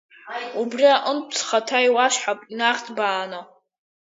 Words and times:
Убри 0.61 0.85
аҟынтә 0.95 1.33
схаҭа 1.39 1.79
иуасҳәап 1.87 2.39
инарҭбааны… 2.51 3.41